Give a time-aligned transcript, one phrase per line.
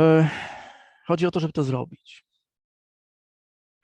[0.00, 0.28] E,
[1.06, 2.24] chodzi o to, żeby to zrobić.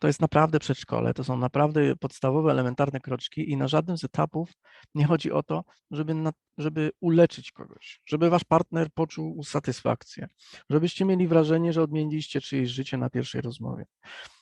[0.00, 4.50] To jest naprawdę przedszkole, to są naprawdę podstawowe, elementarne kroczki i na żadnym z etapów
[4.94, 10.28] nie chodzi o to, żeby, na, żeby uleczyć kogoś, żeby wasz partner poczuł satysfakcję,
[10.70, 13.84] żebyście mieli wrażenie, że odmieniliście czyjeś życie na pierwszej rozmowie.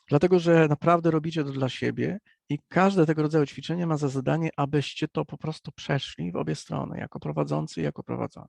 [0.09, 2.19] Dlatego, że naprawdę robicie to dla siebie
[2.49, 6.55] i każde tego rodzaju ćwiczenie ma za zadanie, abyście to po prostu przeszli w obie
[6.55, 8.49] strony, jako prowadzący i jako prowadzony.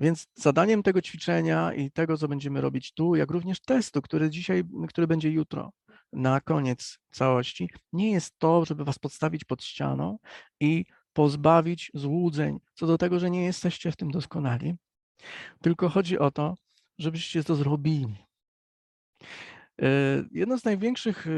[0.00, 4.64] Więc zadaniem tego ćwiczenia i tego, co będziemy robić tu, jak również testu, który dzisiaj,
[4.88, 5.72] który będzie jutro,
[6.12, 10.18] na koniec całości, nie jest to, żeby was podstawić pod ścianą
[10.60, 14.74] i pozbawić złudzeń co do tego, że nie jesteście w tym doskonali,
[15.62, 16.54] tylko chodzi o to,
[16.98, 18.16] żebyście to zrobili.
[19.82, 19.86] E,
[20.30, 21.30] Jedną z największych e,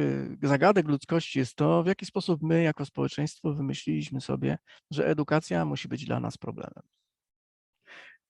[0.48, 4.58] zagadek ludzkości jest to, w jaki sposób my jako społeczeństwo wymyśliliśmy sobie,
[4.90, 6.82] że edukacja musi być dla nas problemem.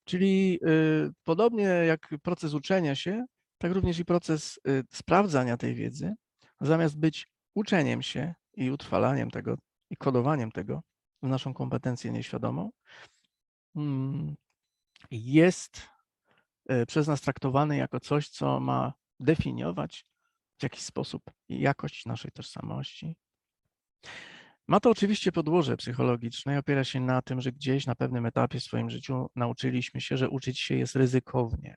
[0.04, 3.24] Czyli y, podobnie jak proces uczenia się,
[3.58, 6.14] tak również i proces y, sprawdzania tej wiedzy,
[6.60, 9.58] zamiast być uczeniem się i utrwalaniem tego
[9.90, 10.82] i kodowaniem tego
[11.22, 12.70] w naszą kompetencję nieświadomą,
[13.76, 14.34] mm,
[15.10, 15.88] jest
[16.70, 20.06] y, przez nas traktowany jako coś, co ma definiować
[20.58, 23.16] w jakiś sposób jakość naszej tożsamości.
[24.68, 28.60] Ma to oczywiście podłoże psychologiczne i opiera się na tym, że gdzieś na pewnym etapie
[28.60, 31.76] w swoim życiu nauczyliśmy się, że uczyć się jest ryzykownie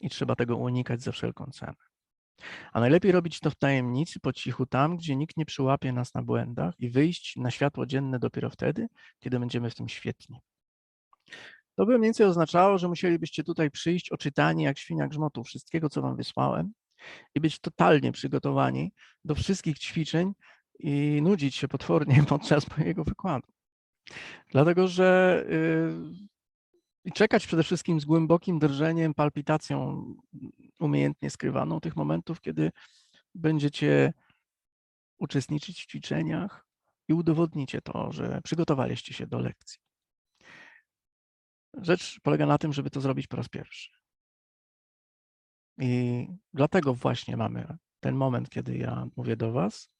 [0.00, 1.74] i trzeba tego unikać za wszelką cenę.
[2.72, 6.22] A najlepiej robić to w tajemnicy, po cichu, tam, gdzie nikt nie przyłapie nas na
[6.22, 8.86] błędach i wyjść na światło dzienne dopiero wtedy,
[9.18, 10.40] kiedy będziemy w tym świetni.
[11.76, 16.02] To by mniej więcej oznaczało, że musielibyście tutaj przyjść oczytani jak świnia grzmotu wszystkiego, co
[16.02, 16.72] wam wysłałem
[17.34, 18.92] i być totalnie przygotowani
[19.24, 20.32] do wszystkich ćwiczeń,
[20.78, 23.48] i nudzić się potwornie podczas mojego wykładu.
[24.50, 26.26] Dlatego, że y,
[27.04, 30.04] i czekać przede wszystkim z głębokim drżeniem, palpitacją
[30.78, 32.70] umiejętnie skrywaną tych momentów, kiedy
[33.34, 34.12] będziecie
[35.18, 36.66] uczestniczyć w ćwiczeniach
[37.08, 39.78] i udowodnicie to, że przygotowaliście się do lekcji.
[41.74, 43.90] Rzecz polega na tym, żeby to zrobić po raz pierwszy.
[45.78, 49.90] I dlatego właśnie mamy ten moment, kiedy ja mówię do Was,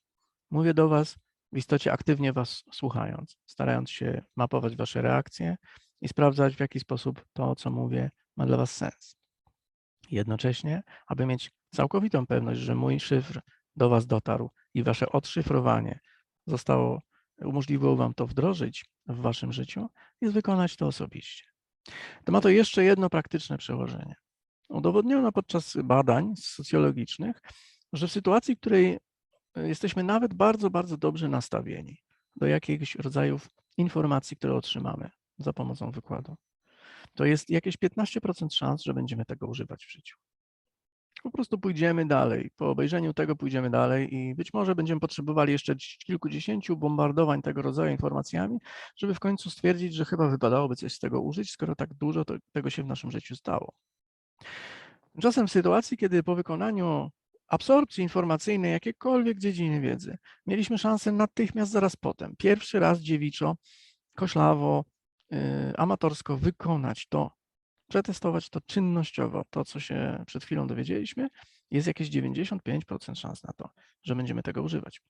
[0.51, 1.19] Mówię do Was
[1.53, 5.57] w istocie aktywnie Was słuchając, starając się mapować Wasze reakcje
[6.01, 9.17] i sprawdzać, w jaki sposób to, co mówię, ma dla Was sens.
[10.11, 13.41] Jednocześnie, aby mieć całkowitą pewność, że mój szyfr
[13.77, 16.01] do Was dotarł i Wasze odszyfrowanie
[16.47, 17.03] zostało,
[17.43, 19.87] umożliwiło Wam to wdrożyć w Waszym życiu,
[20.21, 21.45] jest wykonać to osobiście.
[22.25, 24.15] To ma to jeszcze jedno praktyczne przełożenie.
[24.69, 27.41] Udowodniono podczas badań socjologicznych,
[27.93, 28.99] że w sytuacji, w której
[29.57, 31.99] jesteśmy nawet bardzo, bardzo dobrze nastawieni
[32.37, 36.37] do jakiegoś rodzajów informacji, które otrzymamy za pomocą wykładu.
[37.15, 40.17] To jest jakieś 15% szans, że będziemy tego używać w życiu.
[41.23, 42.51] Po prostu pójdziemy dalej.
[42.57, 45.75] Po obejrzeniu tego pójdziemy dalej i być może będziemy potrzebowali jeszcze
[46.07, 48.59] kilkudziesięciu bombardowań tego rodzaju informacjami,
[48.97, 52.71] żeby w końcu stwierdzić, że chyba wypadałoby coś z tego użyć, skoro tak dużo tego
[52.71, 53.73] się w naszym życiu stało.
[55.13, 57.11] Tymczasem w sytuacji, kiedy po wykonaniu
[57.49, 60.19] absorpcji informacyjnej jakiejkolwiek dziedziny wiedzy.
[60.47, 63.57] Mieliśmy szansę natychmiast zaraz potem, pierwszy raz dziewiczo,
[64.15, 64.85] koślawo,
[65.31, 65.39] yy,
[65.77, 67.31] amatorsko wykonać to,
[67.89, 71.29] przetestować to czynnościowo, to co się przed chwilą dowiedzieliśmy,
[71.71, 73.71] jest jakieś 95% szans na to,
[74.03, 75.01] że będziemy tego używać.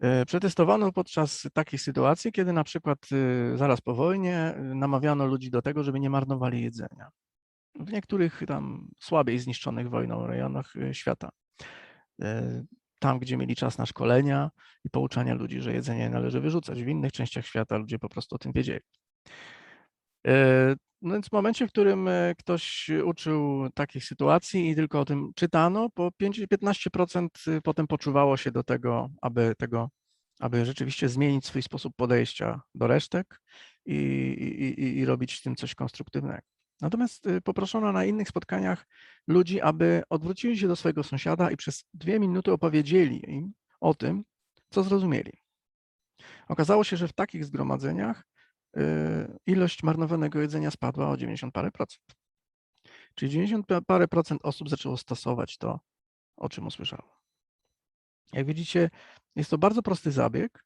[0.00, 5.50] Yy, przetestowano podczas takiej sytuacji, kiedy na przykład yy, zaraz po wojnie yy, namawiano ludzi
[5.50, 7.10] do tego, żeby nie marnowali jedzenia
[7.80, 11.30] w niektórych tam słabiej zniszczonych wojną rejonach e, świata.
[12.22, 12.64] E,
[13.00, 14.50] tam, gdzie mieli czas na szkolenia
[14.84, 16.82] i pouczania ludzi, że jedzenie należy wyrzucać.
[16.82, 18.80] W innych częściach świata ludzie po prostu o tym wiedzieli.
[20.26, 22.08] E, no więc w momencie, w którym
[22.38, 27.28] ktoś uczył takich sytuacji i tylko o tym czytano, po 15%
[27.64, 29.90] potem poczuwało się do tego, aby tego,
[30.40, 33.40] aby rzeczywiście zmienić swój sposób podejścia do resztek
[33.86, 33.96] i,
[34.78, 36.53] i, i robić z tym coś konstruktywnego.
[36.80, 38.86] Natomiast y, poproszono na innych spotkaniach
[39.26, 44.24] ludzi, aby odwrócili się do swojego sąsiada i przez dwie minuty opowiedzieli im o tym,
[44.70, 45.32] co zrozumieli.
[46.48, 48.26] Okazało się, że w takich zgromadzeniach
[48.76, 48.80] y,
[49.46, 52.16] ilość marnowanego jedzenia spadła o 90 parę procent.
[53.14, 55.80] Czyli 90 parę procent osób zaczęło stosować to,
[56.36, 57.20] o czym usłyszało.
[58.32, 58.90] Jak widzicie,
[59.36, 60.64] jest to bardzo prosty zabieg,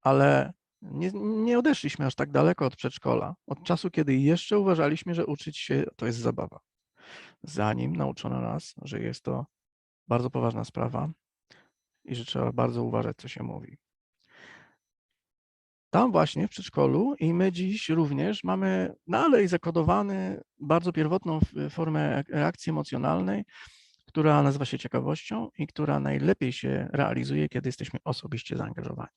[0.00, 0.52] ale
[0.82, 5.58] nie, nie odeszliśmy aż tak daleko od przedszkola, od czasu, kiedy jeszcze uważaliśmy, że uczyć
[5.58, 6.60] się to jest zabawa.
[7.42, 9.46] Zanim nauczono nas, że jest to
[10.08, 11.10] bardzo poważna sprawa
[12.04, 13.76] i że trzeba bardzo uważać, co się mówi.
[15.90, 21.40] tam właśnie w przedszkolu i my dziś również mamy dalej zakodowany bardzo pierwotną
[21.70, 23.44] formę reakcji emocjonalnej,
[24.06, 29.10] która nazywa się ciekawością i która najlepiej się realizuje, kiedy jesteśmy osobiście zaangażowani.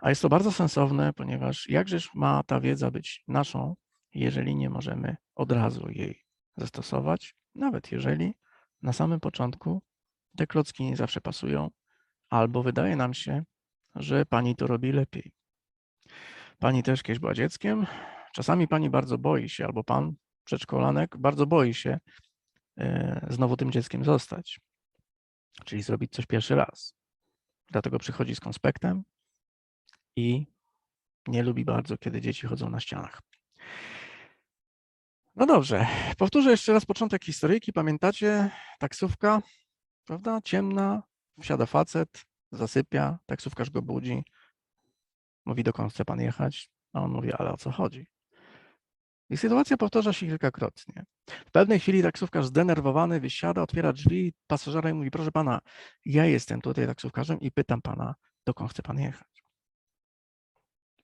[0.00, 3.74] A jest to bardzo sensowne, ponieważ jakżeż ma ta wiedza być naszą,
[4.14, 6.24] jeżeli nie możemy od razu jej
[6.56, 8.34] zastosować, nawet jeżeli
[8.82, 9.82] na samym początku
[10.36, 11.70] te klocki nie zawsze pasują,
[12.30, 13.44] albo wydaje nam się,
[13.94, 15.32] że pani to robi lepiej.
[16.58, 17.86] Pani też kiedyś była dzieckiem.
[18.32, 20.12] Czasami pani bardzo boi się, albo pan,
[20.44, 21.98] przedszkolanek, bardzo boi się
[22.78, 24.60] e, znowu tym dzieckiem zostać,
[25.64, 26.94] czyli zrobić coś pierwszy raz.
[27.70, 29.02] Dlatego przychodzi z konspektem
[30.16, 30.46] i
[31.28, 33.22] nie lubi bardzo, kiedy dzieci chodzą na ścianach.
[35.36, 35.86] No dobrze,
[36.18, 37.72] powtórzę jeszcze raz początek historyjki.
[37.72, 38.50] Pamiętacie?
[38.78, 39.42] Taksówka,
[40.06, 40.40] prawda?
[40.44, 41.02] Ciemna,
[41.40, 44.22] wsiada facet, zasypia, taksówkarz go budzi,
[45.46, 46.70] mówi, dokąd chce pan jechać?
[46.92, 48.06] A on mówi, ale o co chodzi?
[49.30, 51.04] I sytuacja powtarza się kilkakrotnie.
[51.46, 55.60] W pewnej chwili taksówkarz zdenerwowany wysiada, otwiera drzwi pasażera i mówi, proszę pana,
[56.04, 58.14] ja jestem tutaj taksówkarzem i pytam pana,
[58.46, 59.35] dokąd chce pan jechać?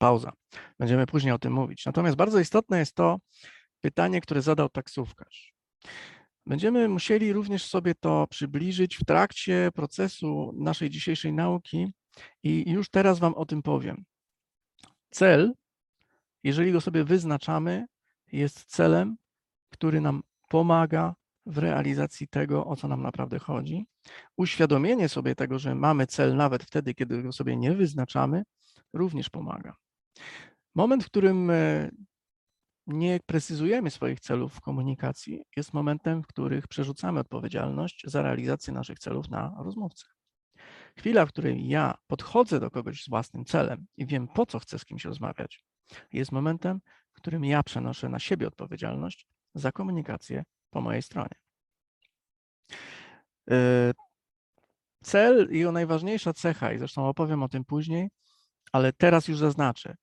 [0.03, 0.33] Pauza.
[0.79, 1.87] Będziemy później o tym mówić.
[1.87, 3.19] Natomiast bardzo istotne jest to
[3.81, 5.55] pytanie, które zadał taksówkarz.
[6.47, 11.93] Będziemy musieli również sobie to przybliżyć w trakcie procesu naszej dzisiejszej nauki
[12.43, 14.05] i już teraz Wam o tym powiem.
[15.11, 15.53] Cel,
[16.45, 17.87] jeżeli go sobie wyznaczamy,
[18.33, 19.17] jest celem,
[19.71, 21.15] który nam pomaga
[21.47, 23.87] w realizacji tego, o co nam naprawdę chodzi.
[24.37, 28.43] Uświadomienie sobie tego, że mamy cel nawet wtedy, kiedy go sobie nie wyznaczamy,
[28.93, 29.77] również pomaga.
[30.75, 31.91] Moment, w którym e,
[32.87, 38.99] nie precyzujemy swoich celów w komunikacji, jest momentem, w których przerzucamy odpowiedzialność za realizację naszych
[38.99, 40.07] celów na rozmówcę.
[40.99, 44.79] Chwila, w której ja podchodzę do kogoś z własnym celem i wiem, po co chcę
[44.79, 45.65] z kimś rozmawiać,
[46.13, 46.81] jest momentem,
[47.13, 51.35] w którym ja przenoszę na siebie odpowiedzialność za komunikację po mojej stronie.
[53.47, 53.57] Yy,
[55.03, 58.09] Cel i jego najważniejsza cecha, i zresztą opowiem o tym później,
[58.73, 59.95] ale teraz już zaznaczę.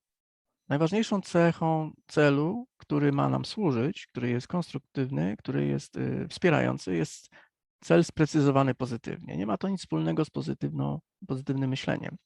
[0.68, 7.28] Najważniejszą cechą celu, który ma nam służyć, który jest konstruktywny, który jest y, wspierający, jest
[7.80, 9.36] cel sprecyzowany pozytywnie.
[9.36, 12.16] Nie ma to nic wspólnego z pozytywną, pozytywnym myśleniem,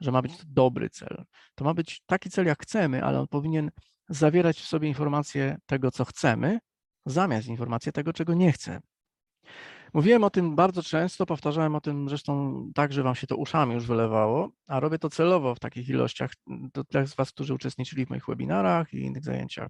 [0.00, 1.24] że ma być to dobry cel.
[1.54, 3.70] To ma być taki cel, jak chcemy, ale on powinien
[4.08, 6.58] zawierać w sobie informacje tego, co chcemy,
[7.06, 8.80] zamiast informacje tego, czego nie chcemy.
[9.96, 13.74] Mówiłem o tym bardzo często, powtarzałem o tym zresztą tak, że Wam się to uszami
[13.74, 18.06] już wylewało, a robię to celowo w takich ilościach do tych z Was, którzy uczestniczyli
[18.06, 19.68] w moich webinarach i innych zajęciach.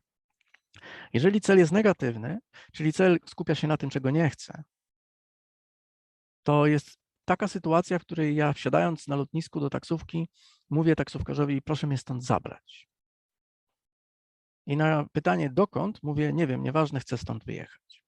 [1.12, 2.38] Jeżeli cel jest negatywny,
[2.72, 4.62] czyli cel skupia się na tym, czego nie chcę,
[6.42, 10.28] to jest taka sytuacja, w której ja wsiadając na lotnisku do taksówki,
[10.70, 12.88] mówię taksówkarzowi, proszę mnie stąd zabrać.
[14.66, 18.05] I na pytanie dokąd, mówię, nie wiem, nieważne, chcę stąd wyjechać.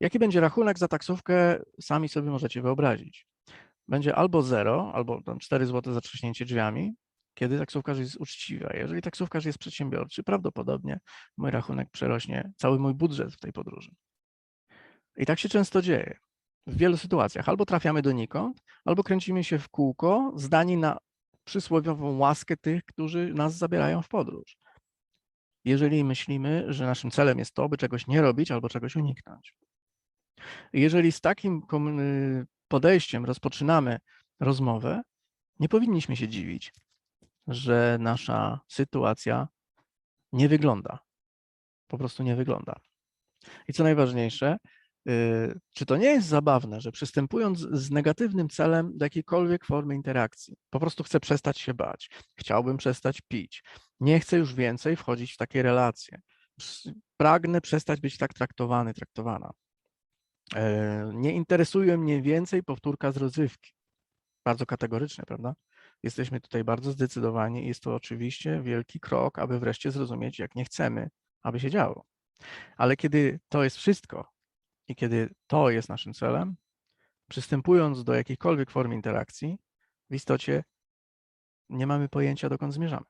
[0.00, 3.26] Jaki będzie rachunek za taksówkę, sami sobie możecie wyobrazić.
[3.88, 6.94] Będzie albo 0, albo tam 4 zł za trzaśnięcie drzwiami,
[7.34, 8.68] kiedy taksówkarz jest uczciwy.
[8.68, 11.00] A jeżeli taksówkarz jest przedsiębiorczy, prawdopodobnie
[11.36, 13.94] mój rachunek przerośnie cały mój budżet w tej podróży.
[15.16, 16.18] I tak się często dzieje.
[16.66, 20.98] W wielu sytuacjach albo trafiamy donikąd, albo kręcimy się w kółko, zdani na
[21.44, 24.56] przysłowiową łaskę tych, którzy nas zabierają w podróż.
[25.64, 29.54] Jeżeli myślimy, że naszym celem jest to, by czegoś nie robić albo czegoś uniknąć.
[30.72, 31.62] Jeżeli z takim
[32.00, 33.98] y, podejściem rozpoczynamy
[34.40, 35.02] rozmowę,
[35.58, 36.72] nie powinniśmy się dziwić,
[37.46, 39.48] że nasza sytuacja
[40.32, 40.98] nie wygląda.
[41.86, 42.76] Po prostu nie wygląda.
[43.68, 44.56] I co najważniejsze,
[45.08, 50.56] y, czy to nie jest zabawne, że przystępując z negatywnym celem do jakiejkolwiek formy interakcji,
[50.70, 53.64] po prostu chcę przestać się bać, chciałbym przestać pić,
[54.00, 56.20] nie chcę już więcej wchodzić w takie relacje,
[57.16, 59.50] pragnę przestać być tak traktowany, traktowana.
[60.54, 63.72] E, Nie interesuje mnie więcej powtórka z rozrywki.
[64.44, 65.54] Bardzo kategoryczne, prawda?
[66.02, 70.64] Jesteśmy tutaj bardzo zdecydowani i jest to oczywiście wielki krok, aby wreszcie zrozumieć, jak nie
[70.64, 71.08] chcemy,
[71.42, 72.04] aby się działo.
[72.76, 74.28] Ale kiedy to jest wszystko
[74.88, 76.56] i kiedy to jest naszym celem,
[77.28, 79.58] przystępując do jakiejkolwiek formy interakcji,
[80.10, 80.64] w istocie
[81.68, 83.06] nie mamy pojęcia, dokąd zmierzamy.